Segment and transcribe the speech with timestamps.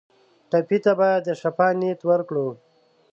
[0.49, 2.47] ټپي ته باید د شفا نیت وکړو.